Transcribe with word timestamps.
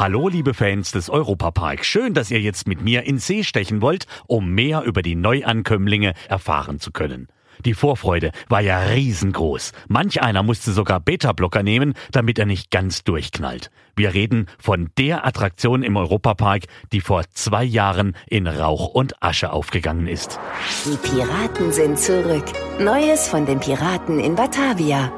Hallo, 0.00 0.28
liebe 0.28 0.54
Fans 0.54 0.92
des 0.92 1.10
Europapark. 1.10 1.84
Schön, 1.84 2.14
dass 2.14 2.30
ihr 2.30 2.40
jetzt 2.40 2.66
mit 2.66 2.80
mir 2.80 3.02
in 3.02 3.18
See 3.18 3.44
stechen 3.44 3.82
wollt, 3.82 4.06
um 4.26 4.48
mehr 4.48 4.84
über 4.84 5.02
die 5.02 5.14
Neuankömmlinge 5.14 6.14
erfahren 6.26 6.80
zu 6.80 6.90
können. 6.90 7.28
Die 7.66 7.74
Vorfreude 7.74 8.30
war 8.48 8.62
ja 8.62 8.78
riesengroß. 8.78 9.72
Manch 9.88 10.22
einer 10.22 10.42
musste 10.42 10.72
sogar 10.72 11.00
Beta-Blocker 11.00 11.62
nehmen, 11.62 11.92
damit 12.12 12.38
er 12.38 12.46
nicht 12.46 12.70
ganz 12.70 13.04
durchknallt. 13.04 13.70
Wir 13.94 14.14
reden 14.14 14.46
von 14.58 14.88
der 14.96 15.26
Attraktion 15.26 15.82
im 15.82 15.98
Europapark, 15.98 16.62
die 16.92 17.02
vor 17.02 17.24
zwei 17.34 17.62
Jahren 17.62 18.16
in 18.26 18.46
Rauch 18.46 18.86
und 18.86 19.22
Asche 19.22 19.52
aufgegangen 19.52 20.06
ist. 20.06 20.40
Die 20.86 20.96
Piraten 20.96 21.72
sind 21.72 21.98
zurück. 21.98 22.46
Neues 22.78 23.28
von 23.28 23.44
den 23.44 23.60
Piraten 23.60 24.18
in 24.18 24.34
Batavia. 24.34 25.12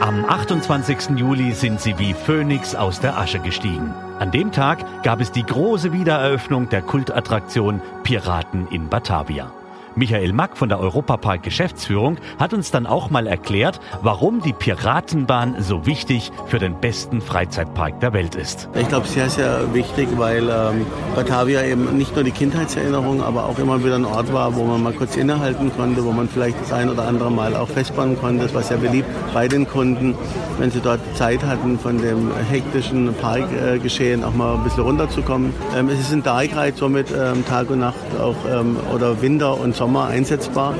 Am 0.00 0.24
28. 0.24 1.18
Juli 1.18 1.52
sind 1.52 1.78
sie 1.78 1.98
wie 1.98 2.14
Phönix 2.14 2.74
aus 2.74 3.00
der 3.00 3.18
Asche 3.18 3.38
gestiegen. 3.38 3.92
An 4.18 4.30
dem 4.30 4.50
Tag 4.50 5.02
gab 5.02 5.20
es 5.20 5.30
die 5.30 5.42
große 5.42 5.92
Wiedereröffnung 5.92 6.70
der 6.70 6.80
Kultattraktion 6.80 7.82
Piraten 8.02 8.66
in 8.68 8.88
Batavia. 8.88 9.52
Michael 9.96 10.32
Mack 10.32 10.56
von 10.56 10.68
der 10.68 10.78
Europapark 10.80 11.42
Geschäftsführung 11.42 12.16
hat 12.38 12.54
uns 12.54 12.70
dann 12.70 12.86
auch 12.86 13.10
mal 13.10 13.26
erklärt, 13.26 13.80
warum 14.02 14.40
die 14.40 14.52
Piratenbahn 14.52 15.56
so 15.60 15.86
wichtig 15.86 16.30
für 16.46 16.58
den 16.58 16.80
besten 16.80 17.20
Freizeitpark 17.20 18.00
der 18.00 18.12
Welt 18.12 18.34
ist. 18.34 18.68
Ich 18.78 18.88
glaube, 18.88 19.06
sehr, 19.06 19.28
sehr 19.28 19.74
wichtig, 19.74 20.08
weil 20.16 20.48
ähm, 20.48 20.86
Batavia 21.14 21.62
eben 21.62 21.96
nicht 21.96 22.14
nur 22.14 22.24
die 22.24 22.30
Kindheitserinnerung, 22.30 23.22
aber 23.22 23.46
auch 23.46 23.58
immer 23.58 23.82
wieder 23.84 23.96
ein 23.96 24.04
Ort 24.04 24.32
war, 24.32 24.54
wo 24.54 24.64
man 24.64 24.82
mal 24.82 24.92
kurz 24.92 25.16
innehalten 25.16 25.72
konnte, 25.76 26.04
wo 26.04 26.12
man 26.12 26.28
vielleicht 26.28 26.60
das 26.60 26.72
ein 26.72 26.88
oder 26.88 27.06
andere 27.06 27.30
Mal 27.30 27.56
auch 27.56 27.68
festbauen 27.68 28.18
konnte. 28.18 28.44
Das 28.44 28.54
war 28.54 28.62
sehr 28.62 28.76
beliebt 28.78 29.08
bei 29.34 29.48
den 29.48 29.66
Kunden, 29.66 30.14
wenn 30.58 30.70
sie 30.70 30.80
dort 30.80 31.00
Zeit 31.16 31.44
hatten, 31.44 31.78
von 31.78 31.98
dem 31.98 32.30
hektischen 32.50 33.12
Parkgeschehen 33.14 34.22
auch 34.24 34.34
mal 34.34 34.54
ein 34.54 34.64
bisschen 34.64 34.84
runterzukommen. 34.84 35.52
Ähm, 35.76 35.88
es 35.88 36.00
ist 36.00 36.12
ein 36.12 36.22
Darkreich, 36.22 36.74
somit 36.76 37.08
ähm, 37.10 37.44
Tag 37.46 37.70
und 37.70 37.80
Nacht 37.80 37.96
auch 38.20 38.36
ähm, 38.48 38.76
oder 38.94 39.20
Winter 39.20 39.58
und 39.58 39.74
Sommer 39.80 40.08
einsetzbar. 40.08 40.74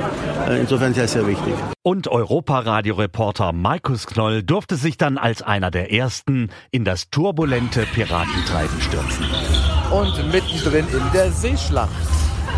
Äh, 0.47 0.59
insofern 0.59 0.93
sehr, 0.93 1.07
sehr 1.07 1.25
wichtig. 1.25 1.55
Und 1.81 2.07
Europaradioreporter 2.07 3.51
Markus 3.51 4.05
Knoll 4.05 4.43
durfte 4.43 4.75
sich 4.75 4.95
dann 4.95 5.17
als 5.17 5.41
einer 5.41 5.71
der 5.71 5.91
ersten 5.91 6.51
in 6.69 6.85
das 6.85 7.09
turbulente 7.09 7.87
Piratentreiben 7.87 8.79
stürzen. 8.79 9.25
Und 9.89 10.31
mittendrin 10.31 10.85
in 10.93 11.01
der 11.15 11.31
Seeschlacht 11.31 11.89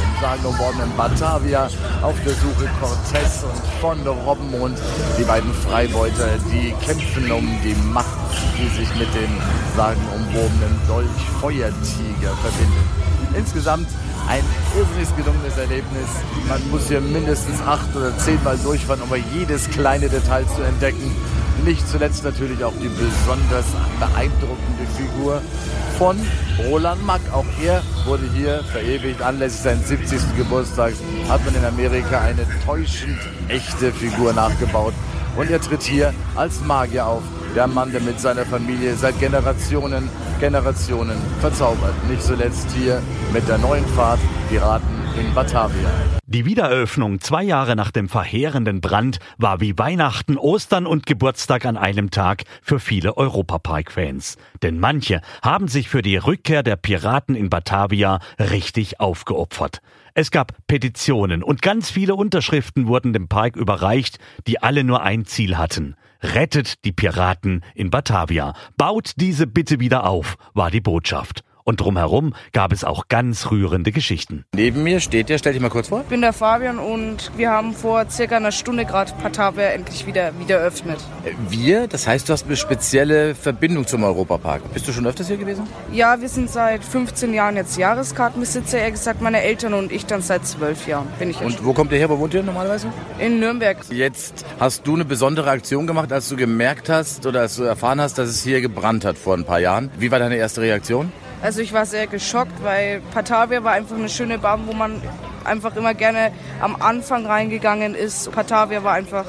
im 0.03 0.22
sagenumwobenen 0.22 0.91
Batavia 0.97 1.69
auf 2.02 2.22
der 2.25 2.33
Suche 2.33 2.69
Cortez 2.81 3.45
und 3.45 3.66
von 3.80 4.05
Robben 4.05 4.53
und 4.55 4.78
die 5.17 5.23
beiden 5.23 5.53
Freibeuter, 5.53 6.28
die 6.52 6.73
kämpfen 6.85 7.31
um 7.31 7.47
die 7.63 7.75
Macht, 7.94 8.17
die 8.59 8.67
sich 8.67 8.89
mit 8.95 9.07
dem 9.16 9.31
sagenumwobenen 9.78 10.78
Dolch 10.89 11.07
Feuertiger 11.39 12.35
verbindet. 12.41 12.83
Insgesamt 13.33 13.88
ein 14.27 14.43
irrsinnig 14.77 15.16
gelungenes 15.16 15.57
Erlebnis. 15.57 16.09
Man 16.47 16.69
muss 16.71 16.88
hier 16.88 17.02
mindestens 17.02 17.61
acht 17.61 17.95
oder 17.95 18.17
zehnmal 18.17 18.57
durchfahren, 18.57 19.02
um 19.02 19.09
jedes 19.33 19.69
kleine 19.69 20.09
Detail 20.09 20.45
zu 20.47 20.61
entdecken. 20.61 21.16
Nicht 21.66 21.88
zuletzt 21.88 22.23
natürlich 22.23 22.63
auch 22.63 22.73
die 22.81 22.89
besonders 22.89 23.66
beeindruckende 24.00 24.85
Figur 24.97 25.41
von 25.97 26.17
Roland 26.67 27.06
Mack. 27.06 27.22
Auch 27.31 27.45
er 27.63 27.81
wurde 28.06 28.23
hier 28.34 28.63
verewigt. 28.72 29.22
Anlässlich 29.22 29.61
seines 29.61 29.88
70. 29.88 30.19
Geburtstags 30.38 30.97
hat 31.29 31.45
man 31.45 31.55
in 31.55 31.66
Amerika 31.66 32.22
eine 32.22 32.45
täuschend 32.66 33.19
echte 33.47 33.91
Figur 33.91 34.34
nachgebaut. 34.34 34.94
Und 35.38 35.50
er 35.50 35.61
tritt 35.61 35.84
hier 35.84 36.13
als 36.35 36.61
Magier 36.61 37.07
auf. 37.07 37.23
Der 37.55 37.67
Mann, 37.67 37.91
der 37.91 38.01
mit 38.01 38.19
seiner 38.19 38.45
Familie 38.45 38.95
seit 38.95 39.19
Generationen, 39.19 40.09
Generationen 40.43 41.17
verzaubert. 41.39 41.93
Nicht 42.09 42.21
zuletzt 42.21 42.69
hier 42.75 43.01
mit 43.31 43.47
der 43.47 43.57
neuen 43.57 43.85
Fahrt 43.85 44.19
Piraten 44.49 44.99
in 45.17 45.33
Batavia. 45.33 45.89
Die 46.25 46.43
Wiedereröffnung 46.43 47.21
zwei 47.21 47.43
Jahre 47.43 47.77
nach 47.77 47.91
dem 47.91 48.09
verheerenden 48.09 48.81
Brand 48.81 49.19
war 49.37 49.61
wie 49.61 49.77
Weihnachten, 49.77 50.37
Ostern 50.37 50.85
und 50.85 51.05
Geburtstag 51.05 51.65
an 51.65 51.77
einem 51.77 52.11
Tag 52.11 52.43
für 52.61 52.81
viele 52.81 53.15
Europapark-Fans. 53.15 54.35
Denn 54.61 54.81
manche 54.81 55.21
haben 55.41 55.69
sich 55.69 55.87
für 55.87 56.01
die 56.01 56.17
Rückkehr 56.17 56.61
der 56.61 56.75
Piraten 56.75 57.35
in 57.35 57.49
Batavia 57.49 58.19
richtig 58.37 58.99
aufgeopfert. 58.99 59.79
Es 60.13 60.29
gab 60.29 60.51
Petitionen 60.67 61.41
und 61.41 61.61
ganz 61.61 61.89
viele 61.89 62.15
Unterschriften 62.15 62.87
wurden 62.87 63.13
dem 63.13 63.29
Park 63.29 63.55
überreicht, 63.55 64.19
die 64.45 64.61
alle 64.61 64.83
nur 64.83 65.03
ein 65.03 65.23
Ziel 65.23 65.57
hatten. 65.57 65.95
Rettet 66.23 66.85
die 66.85 66.94
Piraten 66.94 67.63
in 67.75 67.89
Batavia. 67.89 68.53
Baut 68.78 69.11
diese 69.17 69.45
bitte 69.45 69.81
wieder 69.81 70.07
auf, 70.07 70.38
war 70.53 70.72
die 70.72 70.81
Botschaft. 70.81 71.44
Und 71.63 71.79
drumherum 71.79 72.34
gab 72.51 72.74
es 72.74 72.84
auch 72.84 73.07
ganz 73.07 73.50
rührende 73.51 73.91
Geschichten. 73.91 74.46
Neben 74.53 74.84
mir 74.84 75.00
steht 75.00 75.29
der, 75.29 75.38
stell 75.38 75.53
dich 75.53 75.62
mal 75.62 75.69
kurz 75.69 75.88
vor. 75.88 76.01
Ich 76.01 76.07
bin 76.07 76.22
der 76.22 76.34
Fabian 76.34 76.78
und 76.79 77.31
wir 77.38 77.51
haben 77.51 77.74
vor 77.74 78.09
circa 78.09 78.38
einer 78.38 78.51
Stunde 78.51 78.85
gerade 78.85 79.12
Batavia 79.22 79.68
endlich 79.68 80.06
wieder, 80.06 80.38
wieder 80.40 80.57
eröffnet. 80.57 80.97
Wir, 81.50 81.88
das 81.88 82.06
heißt, 82.07 82.28
du 82.28 82.34
hast 82.34 82.46
eine 82.46 82.57
spezielle 82.57 83.35
Verbindung 83.35 83.88
zum 83.88 84.03
Europapark. 84.03 84.73
Bist 84.73 84.88
du 84.88 84.91
schon 84.91 85.07
öfters 85.07 85.28
hier 85.28 85.38
gewesen? 85.38 85.68
Ja, 85.91 86.19
wir 86.19 86.29
sind 86.29 86.50
seit 86.50 86.84
15 86.84 87.34
Jahren 87.34 87.56
jetzt 87.56 87.78
Jahreskartenbesitzer. 87.78 88.79
Eher 88.79 88.91
gesagt, 88.91 89.22
meine 89.22 89.41
Eltern 89.41 89.73
und 89.73 89.91
ich 89.91 90.06
dann 90.06 90.22
seit 90.22 90.46
12 90.46 90.88
Jahren 90.88 91.07
bin 91.19 91.29
ich. 91.29 91.40
Und 91.41 91.63
wo 91.63 91.73
kommt 91.73 91.91
ihr 91.91 91.97
her? 91.97 92.09
Wo 92.09 92.19
wohnt 92.19 92.34
ihr 92.34 92.44
normalerweise? 92.44 92.91
In 93.19 93.40
Nürnberg. 93.40 93.78
Jetzt 93.90 94.46
hast 94.59 94.85
du 94.85 94.96
eine 94.96 95.06
besondere 95.06 95.50
Aktion 95.50 95.88
gemacht, 95.88 96.12
als 96.12 96.28
du 96.28 96.35
gemerkt 96.35 96.90
hast 96.90 97.25
oder 97.25 97.41
als 97.41 97.56
du 97.56 97.63
erfahren 97.63 98.02
hast, 98.02 98.18
dass 98.18 98.29
es 98.29 98.44
hier 98.44 98.59
gebrannt 98.62 99.06
hat 99.06 99.18
vor 99.18 99.35
ein 99.35 99.46
paar 99.46 99.59
Jahren. 99.59 99.91
Wie 99.97 100.12
war 100.12 100.19
deine 100.19 100.35
erste 100.35 100.62
Reaktion? 100.62 101.12
Also 101.43 101.59
ich 101.59 101.73
war 101.73 101.85
sehr 101.85 102.07
geschockt, 102.07 102.63
weil 102.63 103.01
Batavia 103.13 103.65
war 103.65 103.73
einfach 103.73 103.97
eine 103.97 104.07
schöne 104.07 104.39
Bahn, 104.39 104.61
wo 104.65 104.71
man 104.71 105.01
einfach 105.43 105.75
immer 105.75 105.93
gerne 105.93 106.31
am 106.61 106.77
Anfang 106.81 107.25
reingegangen 107.25 107.95
ist. 107.95 108.31
Batavia 108.31 108.81
war 108.85 108.93
einfach 108.93 109.25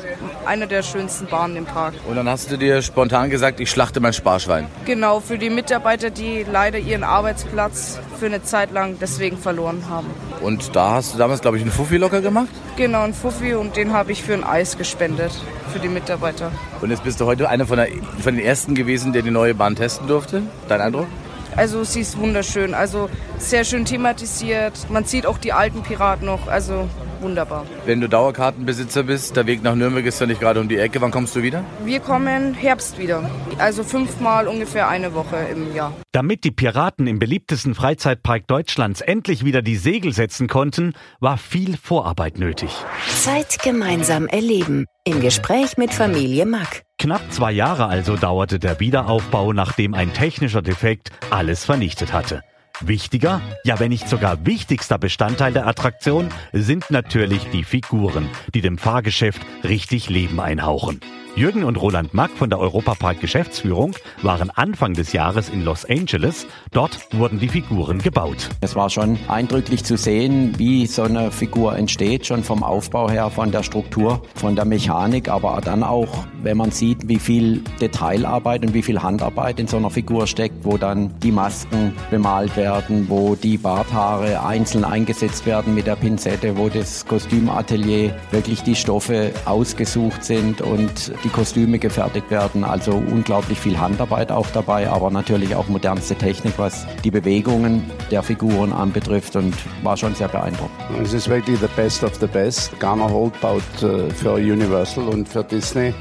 eine 0.47 0.69
der 0.69 0.85
schönsten 0.85 1.27
Bahnen 1.27 1.57
im 1.57 1.65
Park. 1.65 1.95
Und 2.09 2.15
dann 2.15 2.29
hast 2.29 2.53
du 2.53 2.57
dir 2.57 2.83
spontan 2.83 3.31
gesagt, 3.31 3.59
ich 3.59 3.69
schlachte 3.69 3.99
mein 3.99 4.13
Sparschwein. 4.13 4.69
Genau, 4.85 5.19
für 5.19 5.39
die 5.39 5.51
Mitarbeiter, 5.51 6.11
die 6.11 6.47
leider 6.49 6.79
ihren 6.79 7.03
Arbeitsplatz 7.03 7.99
für 8.21 8.27
eine 8.27 8.45
Zeit 8.45 8.71
lang 8.71 8.97
deswegen 9.01 9.37
verloren 9.37 9.83
haben. 9.91 10.07
Und 10.41 10.77
da 10.77 10.93
hast 10.93 11.15
du 11.15 11.19
damals, 11.19 11.41
glaube 11.41 11.57
ich, 11.57 11.65
einen 11.65 11.73
Fuffi 11.73 11.97
locker 11.97 12.21
gemacht? 12.21 12.47
Genau, 12.77 13.03
einen 13.03 13.15
Fuffi 13.15 13.55
und 13.55 13.75
den 13.75 13.93
habe 13.93 14.13
ich 14.13 14.23
für 14.23 14.35
ein 14.35 14.45
Eis 14.45 14.79
gespendet, 14.79 15.33
für 15.73 15.81
die 15.81 15.89
Mitarbeiter. 15.89 16.53
Und 16.81 16.91
jetzt 16.91 17.03
bist 17.03 17.21
du 17.21 17.27
heute 17.27 17.49
einer 17.49 17.67
von, 17.67 17.77
der, 17.77 17.89
von 18.21 18.37
den 18.37 18.45
Ersten 18.45 18.77
gewesen, 18.77 19.13
der 19.13 19.23
die 19.23 19.33
neue 19.33 19.57
Bahn 19.57 19.75
testen 19.75 20.07
durfte. 20.07 20.43
Dein 20.69 20.81
Eindruck? 20.81 21.09
Also 21.57 21.85
sie 21.85 22.01
ist 22.01 22.19
wunderschön, 22.19 22.75
also 22.75 23.09
sehr 23.39 23.65
schön 23.65 23.85
thematisiert. 23.85 24.91
Man 24.91 25.05
sieht 25.05 25.27
auch 25.27 25.39
die 25.39 25.53
alten 25.53 25.83
Piraten 25.83 26.27
noch, 26.27 26.49
also 26.49 26.89
wunderbar. 27.21 27.67
Wenn 27.87 28.01
du 28.01 28.09
Dauerkartenbesitzer 28.09 29.03
bist, 29.03 29.37
der 29.37 29.47
Weg 29.47 29.63
nach 29.63 29.75
Nürnberg 29.75 30.05
ist 30.05 30.21
ja 30.21 30.27
nicht 30.27 30.41
gerade 30.41 30.61
um 30.61 30.69
die 30.69 30.79
Ecke. 30.79 31.01
Wann 31.01 31.11
kommst 31.11 31.35
du 31.35 31.43
wieder? 31.43 31.65
Wir 31.85 32.01
kommen 32.01 32.55
Herbst 32.55 32.99
wieder, 32.99 33.29
also 33.59 33.83
fünfmal 33.83 34.47
ungefähr 34.47 34.89
eine 34.89 35.15
Woche 35.15 35.37
im 35.51 35.75
Jahr. 35.75 35.93
Damit 36.13 36.45
die 36.45 36.51
Piraten 36.51 37.07
im 37.07 37.19
beliebtesten 37.19 37.75
Freizeitpark 37.75 38.47
Deutschlands 38.47 39.01
endlich 39.01 39.45
wieder 39.45 39.63
die 39.63 39.77
Segel 39.77 40.13
setzen 40.13 40.47
konnten, 40.47 40.93
war 41.21 41.39
viel 41.39 41.77
Vorarbeit 41.77 42.39
nötig. 42.39 42.71
Zeit 43.09 43.59
gemeinsam 43.63 44.29
erleben. 44.29 44.87
Im 45.05 45.21
Gespräch 45.21 45.77
mit 45.77 45.93
Familie 45.93 46.47
Mack. 46.47 46.83
Knapp 47.05 47.31
zwei 47.31 47.53
Jahre 47.53 47.85
also 47.85 48.17
dauerte 48.17 48.59
der 48.59 48.81
Wiederaufbau, 48.81 49.53
nachdem 49.53 49.93
ein 49.93 50.15
technischer 50.15 50.63
Defekt 50.63 51.13
alles 51.29 51.63
vernichtet 51.63 52.15
hatte. 52.15 52.41
Wichtiger, 52.81 53.43
ja 53.63 53.79
wenn 53.79 53.91
nicht 53.91 54.09
sogar 54.09 54.47
wichtigster 54.47 54.97
Bestandteil 54.97 55.53
der 55.53 55.67
Attraktion 55.67 56.31
sind 56.55 56.91
natürlich 56.91 57.47
die 57.51 57.63
Figuren, 57.63 58.31
die 58.55 58.63
dem 58.63 58.79
Fahrgeschäft 58.79 59.43
richtig 59.65 60.09
Leben 60.09 60.41
einhauchen. 60.41 61.01
Jürgen 61.37 61.65
und 61.65 61.83
Roland 61.83 62.15
Mack 62.15 62.31
von 62.31 62.49
der 62.49 62.61
Europapark 62.61 63.21
Geschäftsführung 63.21 63.97
waren 64.23 64.51
Anfang 64.51 64.95
des 64.95 65.13
Jahres 65.13 65.49
in 65.49 65.65
Los 65.65 65.85
Angeles. 65.85 66.47
Dort 66.71 67.13
wurden 67.13 67.41
die 67.41 67.49
Figuren 67.49 67.99
gebaut. 67.99 68.51
Es 68.61 68.77
war 68.77 68.89
schon 68.89 69.19
eindrücklich 69.27 69.83
zu 69.83 69.97
sehen, 69.97 70.57
wie 70.59 70.87
so 70.87 71.03
eine 71.03 71.33
Figur 71.33 71.77
entsteht, 71.77 72.25
schon 72.25 72.45
vom 72.45 72.63
Aufbau 72.63 73.11
her, 73.11 73.31
von 73.31 73.51
der 73.51 73.65
Struktur, 73.65 74.23
von 74.37 74.55
der 74.55 74.65
Mechanik, 74.65 75.29
aber 75.29 75.61
dann 75.61 75.83
auch, 75.83 76.25
wenn 76.45 76.57
man 76.57 76.71
sieht, 76.71 77.09
wie 77.09 77.19
viel 77.19 77.65
Detailarbeit 77.81 78.65
und 78.65 78.73
wie 78.73 78.83
viel 78.83 79.03
Handarbeit 79.03 79.59
in 79.59 79.67
so 79.67 79.77
einer 79.77 79.91
Figur 79.91 80.29
steckt, 80.29 80.65
wo 80.65 80.79
dann 80.79 81.19
die 81.19 81.33
Masken 81.33 81.95
bemalt 82.13 82.57
werden, 82.57 83.07
wo 83.09 83.35
die 83.35 83.59
Barthaare 83.59 84.47
einzeln 84.47 84.85
eingesetzt 84.85 85.47
werden 85.47 85.75
mit 85.75 85.89
der 85.89 85.97
Pinzette, 85.97 86.57
wo 86.57 86.69
das 86.69 87.05
Kostümatelier 87.07 88.15
wirklich 88.31 88.63
die 88.63 88.77
Stoffe 88.77 89.33
ausgesucht 89.47 90.23
sind 90.23 90.61
und 90.61 91.13
die 91.25 91.29
Kostüme 91.31 91.79
gefertigt 91.79 92.31
werden. 92.31 92.63
Also 92.63 92.93
unglaublich 92.93 93.59
viel 93.59 93.79
Handarbeit 93.79 94.31
auch 94.31 94.47
dabei, 94.53 94.89
aber 94.89 95.11
natürlich 95.11 95.55
auch 95.57 95.69
modernste 95.69 96.15
Technik, 96.15 96.55
was 96.59 96.87
die 97.03 97.11
Bewegungen 97.11 97.91
der 98.11 98.23
Figuren 98.23 98.73
anbetrifft 98.73 99.35
und 99.37 99.55
war 99.83 99.97
schon 99.97 100.15
sehr 100.15 100.29
beeindruckend. 100.29 100.79
Es 101.03 101.13
ist 101.13 101.29
wirklich 101.29 101.59
the 101.59 101.69
best 101.75 102.05
of 102.05 102.15
the 102.21 102.27
best. 102.27 102.79
Garner 102.79 103.11
Holt 103.11 103.41
baut 103.41 103.63
äh, 103.83 104.11
für 104.11 104.35
Universal 104.35 105.09
und 105.09 105.29
für 105.29 105.43
Disney 105.43 105.95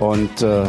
und 0.00 0.42
äh, 0.42 0.64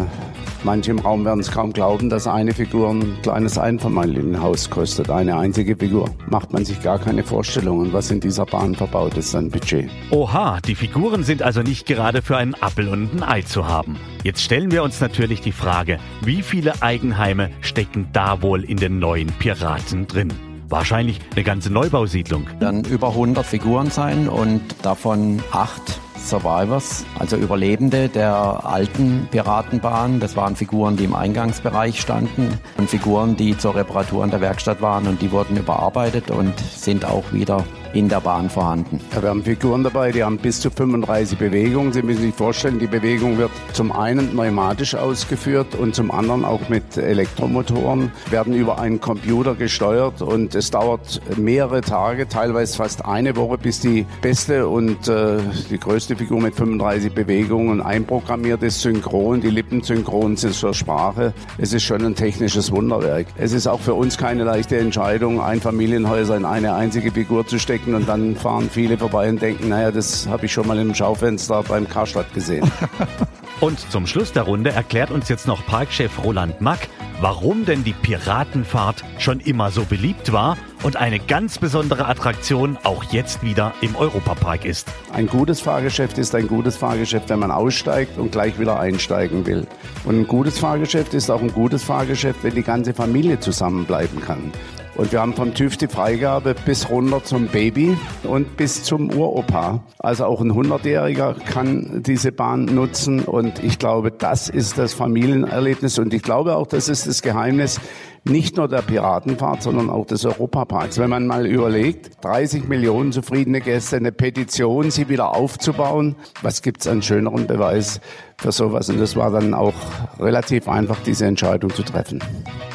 Manche 0.65 0.89
im 0.89 0.97
Raum 0.97 1.23
werden 1.25 1.41
es 1.41 1.51
kaum 1.51 1.73
glauben, 1.73 2.09
dass 2.09 2.25
eine 2.25 2.51
Figur 2.51 2.89
ein 2.89 3.21
kleines 3.21 3.59
Einfamilienhaus 3.59 4.71
kostet. 4.71 5.11
Eine 5.11 5.37
einzige 5.37 5.75
Figur. 5.75 6.09
Macht 6.31 6.53
man 6.53 6.65
sich 6.65 6.81
gar 6.81 6.97
keine 6.97 7.21
Vorstellungen, 7.21 7.93
was 7.93 8.09
in 8.09 8.19
dieser 8.19 8.47
Bahn 8.47 8.73
verbaut 8.73 9.15
ist 9.15 9.35
an 9.35 9.51
Budget. 9.51 9.91
Oha, 10.09 10.59
die 10.65 10.73
Figuren 10.73 11.23
sind 11.23 11.43
also 11.43 11.61
nicht 11.61 11.85
gerade 11.85 12.23
für 12.23 12.37
einen 12.37 12.55
Appel 12.55 12.87
und 12.87 13.13
ein 13.13 13.21
Ei 13.21 13.43
zu 13.43 13.67
haben. 13.67 13.99
Jetzt 14.23 14.41
stellen 14.41 14.71
wir 14.71 14.81
uns 14.81 14.99
natürlich 14.99 15.39
die 15.39 15.51
Frage, 15.51 15.99
wie 16.23 16.41
viele 16.41 16.81
Eigenheime 16.81 17.51
stecken 17.61 18.07
da 18.11 18.41
wohl 18.41 18.63
in 18.63 18.77
den 18.77 18.97
neuen 18.97 19.27
Piraten 19.27 20.07
drin? 20.07 20.33
Wahrscheinlich 20.67 21.19
eine 21.35 21.43
ganze 21.43 21.71
Neubausiedlung. 21.71 22.47
Dann 22.59 22.83
über 22.85 23.09
100 23.09 23.45
Figuren 23.45 23.91
sein 23.91 24.27
und 24.27 24.63
davon 24.81 25.43
acht 25.51 25.99
Survivors, 26.25 27.05
also 27.19 27.37
Überlebende 27.37 28.09
der 28.09 28.65
alten 28.65 29.27
Piratenbahn. 29.31 30.19
Das 30.19 30.35
waren 30.35 30.55
Figuren, 30.55 30.97
die 30.97 31.05
im 31.05 31.15
Eingangsbereich 31.15 32.01
standen 32.01 32.59
und 32.77 32.89
Figuren, 32.89 33.35
die 33.35 33.57
zur 33.57 33.75
Reparatur 33.75 34.23
in 34.23 34.31
der 34.31 34.41
Werkstatt 34.41 34.81
waren 34.81 35.07
und 35.07 35.21
die 35.21 35.31
wurden 35.31 35.57
überarbeitet 35.57 36.31
und 36.31 36.59
sind 36.59 37.05
auch 37.05 37.31
wieder 37.31 37.63
in 37.95 38.09
der 38.09 38.19
Bahn 38.19 38.49
vorhanden. 38.49 38.99
Wir 39.17 39.29
haben 39.29 39.43
Figuren 39.43 39.83
dabei, 39.83 40.11
die 40.11 40.21
haben 40.21 40.37
bis 40.37 40.59
zu 40.59 40.69
35 40.69 41.37
Bewegungen. 41.37 41.93
Sie 41.93 42.01
müssen 42.01 42.23
sich 42.23 42.35
vorstellen, 42.35 42.77
die 42.77 42.87
Bewegung 42.87 43.37
wird 43.37 43.51
zum 43.71 43.93
einen 43.93 44.31
pneumatisch 44.31 44.95
ausgeführt 44.95 45.75
und 45.75 45.95
zum 45.95 46.11
anderen 46.11 46.43
auch 46.43 46.67
mit 46.67 46.97
Elektromotoren, 46.97 48.11
werden 48.29 48.53
über 48.53 48.79
einen 48.79 48.99
Computer 48.99 49.55
gesteuert 49.55 50.21
und 50.21 50.55
es 50.55 50.71
dauert 50.71 51.21
mehrere 51.37 51.79
Tage, 51.79 52.27
teilweise 52.27 52.75
fast 52.75 53.05
eine 53.05 53.37
Woche, 53.37 53.57
bis 53.57 53.79
die 53.79 54.05
beste 54.21 54.67
und 54.67 55.07
äh, 55.07 55.37
die 55.69 55.79
größte 55.79 56.17
Figur 56.17 56.41
mit 56.41 56.55
35 56.55 57.13
Bewegungen 57.13 57.81
einprogrammiert 57.81 58.61
ist, 58.61 58.81
synchron, 58.81 59.39
die 59.39 59.49
Lippen 59.49 59.81
synchron 59.81 60.35
sind 60.35 60.53
zur 60.53 60.73
Sprache. 60.73 61.33
Es 61.57 61.71
ist 61.71 61.83
schon 61.83 62.03
ein 62.03 62.15
technisches 62.15 62.73
Wunderwerk. 62.73 63.27
Es 63.37 63.53
ist 63.53 63.67
auch 63.67 63.79
für 63.79 63.93
uns 63.93 64.17
keine 64.17 64.43
leichte 64.43 64.77
Entscheidung, 64.77 65.39
ein 65.39 65.61
Familienhäuser 65.61 66.35
in 66.35 66.43
eine 66.43 66.75
einzige 66.75 67.11
Figur 67.11 67.47
zu 67.47 67.57
stecken 67.57 67.84
und 67.93 68.07
dann 68.07 68.35
fahren 68.35 68.69
viele 68.71 68.97
vorbei 68.97 69.29
und 69.29 69.41
denken, 69.41 69.69
naja, 69.69 69.91
das 69.91 70.27
habe 70.27 70.45
ich 70.45 70.53
schon 70.53 70.65
mal 70.65 70.79
im 70.79 70.95
Schaufenster 70.95 71.61
beim 71.63 71.87
Karstadt 71.87 72.33
gesehen. 72.33 72.71
und 73.59 73.79
zum 73.91 74.07
Schluss 74.07 74.31
der 74.31 74.43
Runde 74.43 74.71
erklärt 74.71 75.11
uns 75.11 75.29
jetzt 75.29 75.45
noch 75.45 75.65
Parkchef 75.65 76.23
Roland 76.23 76.61
Mack, 76.61 76.87
warum 77.21 77.65
denn 77.65 77.83
die 77.83 77.93
Piratenfahrt 77.93 79.03
schon 79.19 79.39
immer 79.39 79.71
so 79.71 79.83
beliebt 79.83 80.31
war 80.31 80.57
und 80.83 80.97
eine 80.97 81.19
ganz 81.19 81.57
besondere 81.57 82.07
Attraktion 82.07 82.77
auch 82.83 83.03
jetzt 83.05 83.43
wieder 83.43 83.73
im 83.81 83.95
Europapark 83.95 84.65
ist. 84.65 84.91
Ein 85.13 85.27
gutes 85.27 85.61
Fahrgeschäft 85.61 86.17
ist 86.17 86.35
ein 86.35 86.47
gutes 86.47 86.77
Fahrgeschäft, 86.77 87.29
wenn 87.29 87.39
man 87.39 87.51
aussteigt 87.51 88.17
und 88.17 88.31
gleich 88.31 88.59
wieder 88.59 88.79
einsteigen 88.79 89.45
will. 89.45 89.67
Und 90.05 90.21
ein 90.21 90.27
gutes 90.27 90.59
Fahrgeschäft 90.59 91.13
ist 91.13 91.29
auch 91.29 91.41
ein 91.41 91.51
gutes 91.51 91.83
Fahrgeschäft, 91.83 92.43
wenn 92.43 92.55
die 92.55 92.63
ganze 92.63 92.93
Familie 92.93 93.39
zusammenbleiben 93.39 94.21
kann. 94.21 94.51
Und 94.95 95.11
wir 95.11 95.19
haben 95.19 95.33
vom 95.33 95.53
TÜV 95.53 95.75
die 95.75 95.87
Freigabe 95.87 96.55
bis 96.65 96.89
runter 96.89 97.21
zum 97.23 97.47
Baby 97.47 97.97
und 98.23 98.55
bis 98.55 98.83
zum 98.83 99.13
Uropa. 99.13 99.83
Also 99.99 100.25
auch 100.25 100.39
ein 100.39 100.53
100-Jähriger 100.53 101.33
kann 101.33 102.01
diese 102.01 102.31
Bahn 102.31 102.65
nutzen. 102.65 103.19
Und 103.19 103.61
ich 103.61 103.77
glaube, 103.77 104.11
das 104.11 104.47
ist 104.47 104.77
das 104.77 104.93
Familienerlebnis. 104.93 105.99
Und 105.99 106.13
ich 106.13 106.21
glaube 106.21 106.55
auch, 106.55 106.67
das 106.67 106.87
ist 106.87 107.07
das 107.07 107.21
Geheimnis 107.21 107.81
nicht 108.27 108.57
nur 108.57 108.67
der 108.67 108.81
Piratenfahrt, 108.81 109.61
sondern 109.61 109.89
auch 109.89 110.05
des 110.05 110.25
Europaparks. 110.25 110.97
Wenn 110.97 111.09
man 111.09 111.27
mal 111.27 111.45
überlegt, 111.45 112.23
30 112.23 112.67
Millionen 112.67 113.11
zufriedene 113.11 113.61
Gäste, 113.61 113.97
eine 113.97 114.11
Petition, 114.11 114.89
sie 114.89 115.09
wieder 115.09 115.35
aufzubauen, 115.35 116.15
was 116.41 116.61
gibt's 116.61 116.87
an 116.87 117.01
schöneren 117.01 117.45
Beweis 117.47 118.01
für 118.37 118.51
sowas? 118.51 118.89
Und 118.89 118.99
das 118.99 119.15
war 119.15 119.31
dann 119.31 119.53
auch 119.53 119.75
relativ 120.19 120.67
einfach, 120.67 120.97
diese 121.05 121.25
Entscheidung 121.25 121.73
zu 121.73 121.83
treffen. 121.83 122.21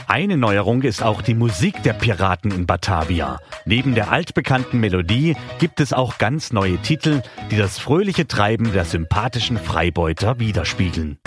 Eine 0.06 0.36
Neuerung 0.36 0.82
ist 0.82 1.04
auch 1.04 1.22
die 1.22 1.34
Musik 1.34 1.82
der 1.82 1.92
Piraten 1.92 2.50
in 2.50 2.66
Batavia. 2.66 3.38
Neben 3.64 3.94
der 3.94 4.10
altbekannten 4.10 4.80
Melodie 4.80 5.36
gibt 5.58 5.80
es 5.80 5.92
auch 5.92 6.18
ganz 6.18 6.52
neue 6.52 6.78
Titel, 6.78 7.22
die 7.50 7.56
das 7.56 7.78
fröhliche 7.78 8.26
Treiben 8.26 8.72
der 8.72 8.84
sympathischen 8.84 9.56
Freibeuter 9.56 10.40
widerspiegeln. 10.40 11.19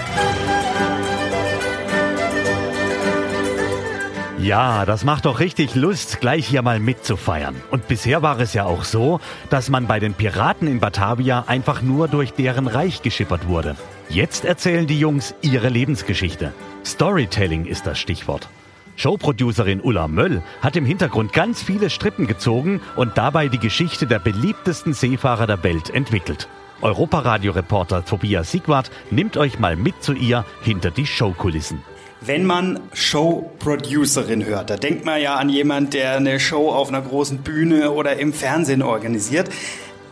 Ja, 4.44 4.86
das 4.86 5.06
macht 5.06 5.24
doch 5.24 5.40
richtig 5.40 5.74
Lust, 5.74 6.20
gleich 6.20 6.46
hier 6.46 6.64
mal 6.64 6.82
mitzufeiern. 6.82 7.56
Und 7.72 7.88
bisher 7.88 8.22
war 8.22 8.38
es 8.42 8.54
ja 8.54 8.66
auch 8.66 8.84
so, 8.84 9.22
dass 9.50 9.70
man 9.70 9.88
bei 9.88 10.02
den 10.02 10.16
Piraten 10.16 10.68
in 10.68 10.82
Batavia 10.82 11.46
einfach 11.48 11.82
nur 11.82 12.10
durch 12.10 12.34
deren 12.34 12.68
Reich 12.68 13.02
geschippert 13.02 13.48
wurde. 13.48 13.78
Jetzt 14.10 14.44
erzählen 14.44 14.86
die 14.86 15.00
Jungs 15.00 15.34
ihre 15.42 15.70
Lebensgeschichte. 15.70 16.52
Storytelling 16.86 17.66
ist 17.66 17.88
das 17.88 17.98
Stichwort. 18.00 18.50
Showproducerin 18.98 19.80
Ulla 19.80 20.10
Möll 20.10 20.44
hat 20.62 20.76
im 20.76 20.86
Hintergrund 20.86 21.32
ganz 21.32 21.64
viele 21.64 21.90
Strippen 21.90 22.28
gezogen 22.28 22.82
und 22.98 23.18
dabei 23.18 23.48
die 23.48 23.60
Geschichte 23.60 24.08
der 24.08 24.20
beliebtesten 24.20 24.94
Seefahrer 24.94 25.48
der 25.48 25.64
Welt 25.64 25.90
entwickelt. 25.90 26.50
Europaradio-Reporter 26.82 28.04
Tobias 28.04 28.52
Siegwart 28.52 28.92
nimmt 29.10 29.38
euch 29.38 29.58
mal 29.58 29.78
mit 29.78 30.04
zu 30.04 30.12
ihr 30.12 30.44
hinter 30.64 30.92
die 30.92 31.06
Showkulissen. 31.06 31.82
Wenn 32.26 32.46
man 32.46 32.80
Showproducerin 32.94 34.46
hört, 34.46 34.70
da 34.70 34.78
denkt 34.78 35.04
man 35.04 35.22
ja 35.22 35.36
an 35.36 35.50
jemanden, 35.50 35.90
der 35.90 36.16
eine 36.16 36.40
Show 36.40 36.72
auf 36.72 36.88
einer 36.88 37.02
großen 37.02 37.40
Bühne 37.40 37.92
oder 37.92 38.16
im 38.16 38.32
Fernsehen 38.32 38.82
organisiert. 38.82 39.50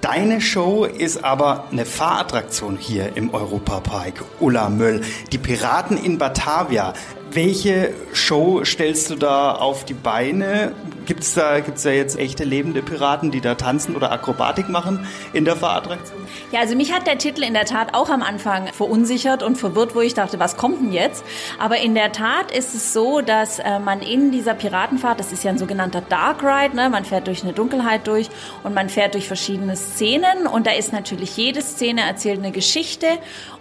Deine 0.02 0.42
Show 0.42 0.84
ist 0.84 1.24
aber 1.24 1.70
eine 1.72 1.86
Fahrattraktion 1.86 2.76
hier 2.76 3.16
im 3.16 3.34
Europapark. 3.34 4.26
Ulla 4.42 4.68
Möll, 4.68 5.02
die 5.32 5.38
Piraten 5.38 5.96
in 5.96 6.18
Batavia. 6.18 6.94
Welche 7.32 7.94
Show 8.12 8.66
stellst 8.66 9.10
du 9.10 9.16
da 9.16 9.54
auf 9.54 9.86
die 9.86 9.94
Beine? 9.94 10.74
Gibt 11.06 11.24
es 11.24 11.34
da, 11.34 11.60
gibt's 11.60 11.84
da 11.84 11.90
jetzt 11.90 12.18
echte 12.18 12.44
lebende 12.44 12.82
Piraten, 12.82 13.32
die 13.32 13.42
da 13.42 13.56
tanzen 13.56 13.96
oder 13.96 14.12
Akrobatik 14.12 14.70
machen 14.70 15.08
in 15.34 15.46
der 15.46 15.56
Fahrattraktion? 15.56 16.20
Ja, 16.52 16.60
also 16.60 16.76
mich 16.76 16.94
hat 16.94 17.08
der 17.08 17.18
Titel 17.18 17.44
in 17.44 17.54
der 17.54 17.66
Tat 17.66 17.94
auch 17.94 18.10
am 18.10 18.22
Anfang 18.22 18.68
verunsichert 18.68 19.42
und 19.42 19.58
verwirrt, 19.58 19.96
wo 19.96 20.02
ich 20.02 20.14
dachte, 20.14 20.40
was 20.40 20.58
kommt 20.58 20.82
denn 20.82 20.92
jetzt? 20.92 21.24
Aber 21.60 21.78
in 21.78 21.96
der 21.96 22.12
Tat 22.12 22.52
ist 22.52 22.76
es 22.76 22.94
so, 22.94 23.22
dass 23.22 23.60
äh, 23.60 23.80
man 23.80 24.02
in 24.02 24.32
dieser 24.32 24.54
Piratenfahrt, 24.54 25.20
das 25.20 25.32
ist 25.32 25.44
ja 25.44 25.52
ein 25.52 25.58
sogenannter 25.58 26.02
Dark 26.02 26.44
Ride, 26.44 26.76
ne? 26.76 26.90
man 26.90 27.04
fährt 27.04 27.28
durch 27.28 27.44
eine 27.44 27.54
Dunkelheit 27.54 28.06
durch 28.06 28.30
und 28.64 28.74
man 28.74 28.90
fährt 28.90 29.16
durch 29.16 29.28
verschiedene 29.28 29.76
Szenen 29.76 30.46
und 30.46 30.68
da 30.68 30.72
ist 30.72 30.94
natürlich 30.94 31.36
jede 31.36 31.62
Szene 31.62 32.02
erzählt 32.02 32.40
eine 32.40 32.52
Geschichte 32.52 33.08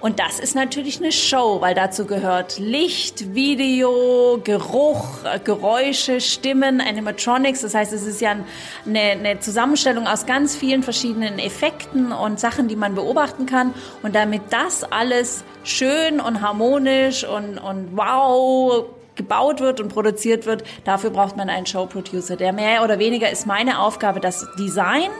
und 0.00 0.18
das 0.18 0.38
ist 0.38 0.54
natürlich 0.54 0.98
eine 0.98 1.12
Show, 1.12 1.60
weil 1.60 1.74
dazu 1.74 2.06
gehört 2.06 2.58
Licht, 2.58 3.34
Video, 3.34 4.40
Geruch, 4.42 5.24
äh, 5.24 5.38
Geräusche, 5.38 6.20
Stimmen, 6.20 6.80
Animatronics 6.80 7.30
Electronics. 7.40 7.60
Das 7.62 7.74
heißt, 7.74 7.92
es 7.92 8.06
ist 8.06 8.20
ja 8.20 8.36
eine, 8.86 9.00
eine 9.00 9.40
Zusammenstellung 9.40 10.06
aus 10.06 10.26
ganz 10.26 10.56
vielen 10.56 10.82
verschiedenen 10.82 11.38
Effekten 11.38 12.12
und 12.12 12.40
Sachen, 12.40 12.68
die 12.68 12.76
man 12.76 12.94
beobachten 12.94 13.46
kann. 13.46 13.74
Und 14.02 14.14
damit 14.14 14.42
das 14.50 14.84
alles 14.84 15.44
schön 15.64 16.20
und 16.20 16.40
harmonisch 16.42 17.24
und, 17.24 17.58
und 17.58 17.96
wow 17.96 18.86
gebaut 19.16 19.60
wird 19.60 19.80
und 19.80 19.92
produziert 19.92 20.46
wird, 20.46 20.64
dafür 20.84 21.10
braucht 21.10 21.36
man 21.36 21.50
einen 21.50 21.66
Showproducer. 21.66 22.36
Der 22.36 22.52
mehr 22.52 22.82
oder 22.82 22.98
weniger 22.98 23.30
ist 23.30 23.46
meine 23.46 23.80
Aufgabe, 23.80 24.20
das 24.20 24.46
Design 24.58 25.10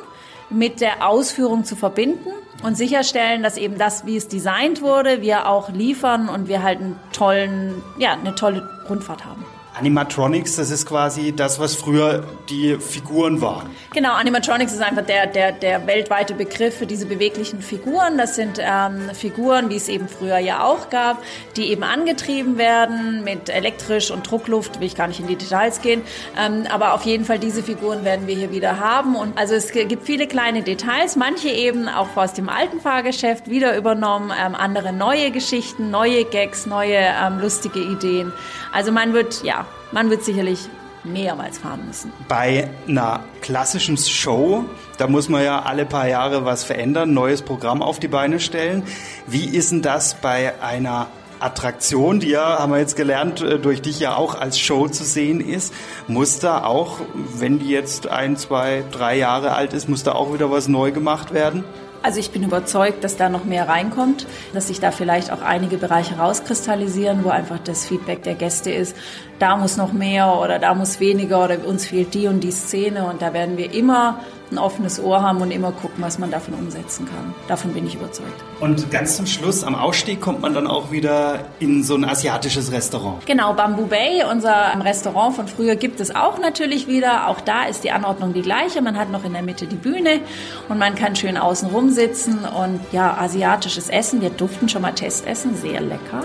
mit 0.49 0.81
der 0.81 1.07
Ausführung 1.07 1.65
zu 1.65 1.77
verbinden 1.77 2.31
und 2.63 2.77
sicherstellen, 2.77 3.43
dass 3.43 3.57
eben 3.57 3.79
das, 3.79 4.07
wie 4.07 4.17
es 4.17 4.27
designt 4.27 4.81
wurde, 4.83 5.23
wir 5.23 5.49
auch 5.49 5.71
liefern 5.71 6.29
und 6.29 6.49
wir 6.49 6.63
halt 6.63 6.81
einen 6.81 6.99
tollen, 7.13 7.83
ja, 7.99 8.13
eine 8.13 8.35
tolle 8.35 8.69
Rundfahrt 8.89 9.25
haben. 9.25 9.45
Animatronics, 9.81 10.57
das 10.57 10.71
ist 10.71 10.85
quasi 10.85 11.33
das, 11.33 11.59
was 11.59 11.75
früher 11.75 12.25
die 12.51 12.77
Figuren 12.79 13.41
waren. 13.41 13.71
Genau, 13.95 14.13
Animatronics 14.13 14.75
ist 14.75 14.83
einfach 14.83 15.07
der, 15.07 15.27
der, 15.27 15.53
der 15.53 15.87
weltweite 15.87 16.35
Begriff 16.35 16.77
für 16.77 16.87
diese 16.87 17.07
beweglichen 17.07 17.63
Figuren. 17.63 18.19
Das 18.19 18.37
sind 18.37 18.59
ähm, 18.61 19.09
Figuren, 19.15 19.71
wie 19.71 19.77
es 19.77 19.89
eben 19.89 20.07
früher 20.07 20.37
ja 20.37 20.65
auch 20.65 20.91
gab, 20.91 21.23
die 21.57 21.71
eben 21.71 21.83
angetrieben 21.83 22.59
werden 22.59 23.25
mit 23.25 23.49
elektrisch 23.49 24.11
und 24.11 24.31
Druckluft, 24.31 24.81
will 24.81 24.87
ich 24.87 24.97
gar 24.97 25.09
nicht 25.09 25.19
in 25.19 25.27
die 25.27 25.37
Details 25.37 25.81
gehen. 25.81 26.03
Ähm, 26.39 26.67
aber 26.71 26.93
auf 26.93 27.05
jeden 27.05 27.25
Fall 27.25 27.39
diese 27.39 27.63
Figuren 27.63 28.05
werden 28.05 28.27
wir 28.27 28.37
hier 28.37 28.53
wieder 28.53 28.79
haben. 28.79 29.17
Und 29.17 29.39
also 29.39 29.55
es 29.55 29.73
gibt 29.73 30.05
viele 30.05 30.27
kleine 30.27 30.63
Details, 30.63 31.17
manche 31.17 31.49
eben 31.49 31.89
auch 31.89 32.15
aus 32.17 32.35
dem 32.35 32.51
alten 32.51 32.81
Fahrgeschäft 32.81 33.49
wieder 33.49 33.75
übernommen, 33.79 34.31
ähm, 34.39 34.55
andere 34.55 34.93
neue 34.93 35.31
Geschichten, 35.31 35.91
neue 35.91 36.27
Gags, 36.27 36.67
neue 36.67 36.99
ähm, 36.99 37.41
lustige 37.41 37.81
Ideen. 37.81 38.31
Also 38.73 38.93
man 38.93 39.15
wird, 39.15 39.43
ja, 39.43 39.67
man 39.93 40.11
wird 40.11 40.25
sicherlich 40.25 40.69
mehrmals 41.05 41.59
fahren 41.59 41.87
müssen. 41.87 42.13
Bei 42.29 42.69
einer 42.87 43.21
klassischen 43.41 43.97
Show, 43.97 44.65
da 44.99 45.07
muss 45.07 45.29
man 45.29 45.43
ja 45.43 45.63
alle 45.63 45.87
paar 45.87 46.09
Jahre 46.09 46.45
was 46.45 46.65
verändern, 46.65 47.15
neues 47.15 47.43
Programm 47.43 47.83
auf 47.83 47.99
die 47.99 48.09
Beine 48.09 48.41
stellen. 48.41 48.83
Wie 49.27 49.47
ist 49.47 49.73
denn 49.73 49.83
das 49.83 50.15
bei 50.15 50.61
einer 50.63 51.09
Attraktion, 51.41 52.21
die 52.21 52.29
ja, 52.29 52.59
haben 52.59 52.73
wir 52.73 52.79
jetzt 52.79 52.97
gelernt, 52.97 53.41
äh, 53.41 53.59
durch 53.59 53.81
dich 53.81 53.99
ja 53.99 54.15
auch 54.15 54.35
als 54.35 54.59
Show 54.59 54.89
zu 54.89 55.05
sehen 55.05 55.41
ist, 55.41 55.73
muss 56.07 56.39
da 56.39 56.65
auch, 56.65 56.99
wenn 57.15 57.59
die 57.59 57.71
jetzt 57.71 58.09
ein, 58.09 58.37
zwei, 58.37 58.85
drei 58.91 59.17
Jahre 59.17 59.53
alt 59.53 59.73
ist, 59.73 59.89
muss 59.89 60.03
da 60.03 60.13
auch 60.13 60.35
wieder 60.35 60.51
was 60.51 60.69
neu 60.69 60.93
gemacht 60.93 61.33
werden? 61.33 61.65
Also 62.03 62.19
ich 62.19 62.31
bin 62.31 62.43
überzeugt, 62.43 63.05
dass 63.05 63.17
da 63.17 63.29
noch 63.29 63.45
mehr 63.45 63.69
reinkommt, 63.69 64.27
dass 64.55 64.69
sich 64.69 64.81
da 64.81 64.91
vielleicht 64.91 65.31
auch 65.31 65.43
einige 65.43 65.77
Bereiche 65.77 66.17
rauskristallisieren, 66.17 67.25
wo 67.25 67.29
einfach 67.29 67.59
das 67.59 67.85
Feedback 67.85 68.23
der 68.23 68.35
Gäste 68.35 68.71
ist, 68.71 68.97
da 69.39 69.57
muss 69.57 69.77
noch 69.77 69.93
mehr 69.93 70.39
oder 70.39 70.59
da 70.59 70.75
muss 70.75 70.99
weniger 71.01 71.45
oder 71.45 71.65
uns 71.67 71.87
fehlt 71.87 72.15
die 72.15 72.27
und 72.27 72.41
die 72.41 72.53
Szene 72.53 73.07
und 73.07 73.21
da 73.21 73.35
werden 73.35 73.59
wir 73.59 73.75
immer 73.75 74.21
ein 74.53 74.59
offenes 74.59 75.01
Ohr 75.01 75.23
haben 75.23 75.41
und 75.41 75.51
immer 75.51 75.73
gucken, 75.73 76.03
was 76.03 76.19
man 76.19 76.31
davon 76.31 76.55
umsetzen 76.55 77.07
kann. 77.07 77.35
Davon 77.49 77.73
bin 77.73 77.87
ich 77.87 77.95
überzeugt. 77.95 78.45
Und 78.61 78.91
ganz 78.91 79.17
zum 79.17 79.27
Schluss, 79.27 79.65
am 79.65 79.75
Ausstieg 79.75 80.21
kommt 80.21 80.41
man 80.41 80.55
dann 80.55 80.67
auch 80.67 80.91
wieder 80.91 81.41
in 81.61 81.83
so 81.83 81.95
ein 81.95 82.05
asiatisches 82.05 82.73
Restaurant. 82.73 83.25
Genau, 83.27 83.55
Bamboo 83.55 83.87
Bay, 83.87 84.25
unser 84.31 84.73
Restaurant 84.83 85.37
von 85.37 85.49
früher, 85.49 85.77
gibt 85.77 86.01
es 86.01 86.15
auch 86.15 86.39
natürlich 86.39 86.87
wieder. 86.87 87.29
Auch 87.29 87.41
da 87.41 87.65
ist 87.65 87.85
die 87.85 87.93
Anordnung 87.93 88.33
die 88.33 88.43
gleiche. 88.43 88.83
Man 88.83 88.99
hat 88.99 89.11
noch 89.11 89.25
in 89.25 89.33
der 89.33 89.43
Mitte 89.43 89.67
die 89.67 89.77
Bühne 89.77 90.21
und 90.69 90.79
man 90.79 90.95
kann 90.95 91.17
schön 91.17 91.37
außen 91.37 91.71
rum 91.71 91.91
sitzen 91.91 92.41
und 92.45 92.81
ja, 92.93 93.17
asiatisches 93.19 93.89
Essen. 93.89 94.21
Wir 94.21 94.31
durften 94.31 94.69
schon 94.69 94.83
mal 94.83 94.93
Testessen, 94.93 95.57
sehr 95.57 95.81
lecker. 95.81 96.25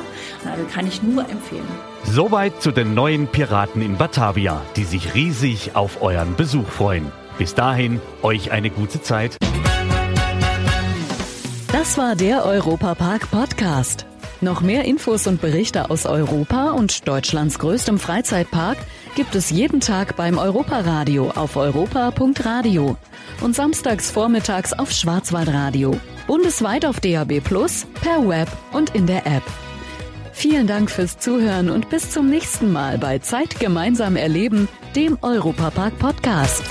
Also 0.49 0.65
kann 0.73 0.87
ich 0.87 1.01
nur 1.03 1.23
empfehlen. 1.29 1.67
Soweit 2.03 2.61
zu 2.61 2.71
den 2.71 2.93
neuen 2.93 3.27
Piraten 3.27 3.81
in 3.81 3.97
Batavia, 3.97 4.61
die 4.75 4.83
sich 4.83 5.15
riesig 5.15 5.75
auf 5.75 6.01
euren 6.01 6.35
Besuch 6.35 6.67
freuen. 6.67 7.11
Bis 7.37 7.53
dahin, 7.53 8.01
euch 8.21 8.51
eine 8.51 8.69
gute 8.69 9.01
Zeit. 9.01 9.37
Das 11.71 11.97
war 11.97 12.15
der 12.15 12.45
Europapark 12.45 13.29
Podcast. 13.29 14.05
Noch 14.41 14.61
mehr 14.61 14.85
Infos 14.85 15.27
und 15.27 15.41
Berichte 15.41 15.89
aus 15.89 16.05
Europa 16.05 16.71
und 16.71 17.07
Deutschlands 17.07 17.59
größtem 17.59 17.99
Freizeitpark 17.99 18.77
gibt 19.15 19.33
es 19.35 19.49
jeden 19.49 19.79
Tag 19.81 20.15
beim 20.15 20.37
Europaradio 20.37 21.31
auf 21.31 21.55
europa.radio 21.55 22.97
und 23.41 23.55
samstags 23.55 24.11
vormittags 24.11 24.73
auf 24.73 24.91
Schwarzwaldradio. 24.91 25.99
Bundesweit 26.27 26.85
auf 26.85 26.99
DAB 26.99 27.39
Plus, 27.41 27.85
per 28.01 28.27
Web 28.27 28.49
und 28.71 28.93
in 28.95 29.07
der 29.07 29.25
App. 29.25 29.43
Vielen 30.37 30.67
Dank 30.67 30.91
fürs 30.91 31.17
Zuhören 31.17 31.69
und 31.69 31.89
bis 31.89 32.11
zum 32.11 32.29
nächsten 32.29 32.71
Mal 32.71 32.97
bei 32.97 33.19
Zeit 33.19 33.57
gemeinsam 33.57 34.17
erleben, 34.17 34.67
dem 34.93 35.17
Europapark 35.21 35.97
Podcast. 35.97 36.61